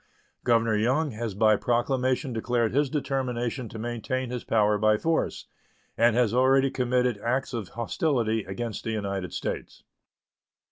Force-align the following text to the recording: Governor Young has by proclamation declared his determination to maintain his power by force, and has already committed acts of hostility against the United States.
Governor 0.43 0.75
Young 0.75 1.11
has 1.11 1.35
by 1.35 1.55
proclamation 1.57 2.33
declared 2.33 2.73
his 2.73 2.89
determination 2.89 3.69
to 3.69 3.77
maintain 3.77 4.31
his 4.31 4.43
power 4.43 4.79
by 4.79 4.97
force, 4.97 5.45
and 5.95 6.15
has 6.15 6.33
already 6.33 6.71
committed 6.71 7.19
acts 7.19 7.53
of 7.53 7.67
hostility 7.67 8.43
against 8.43 8.83
the 8.83 8.89
United 8.89 9.31
States. 9.31 9.83